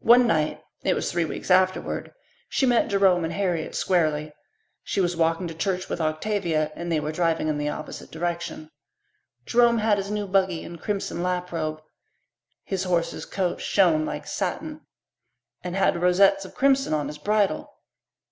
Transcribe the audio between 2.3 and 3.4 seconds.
she met Jerome and